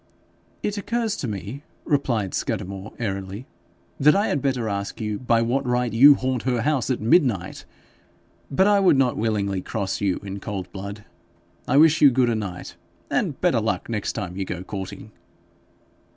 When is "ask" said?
4.67-4.99